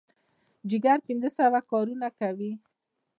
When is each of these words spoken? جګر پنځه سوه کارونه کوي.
جګر 0.69 0.97
پنځه 1.07 1.29
سوه 1.37 1.59
کارونه 1.71 2.07
کوي. 2.19 2.51